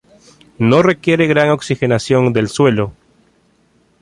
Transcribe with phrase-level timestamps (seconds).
[0.57, 2.91] No requiere gran oxigenación del suelo.